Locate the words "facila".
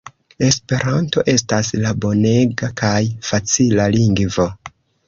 3.31-3.91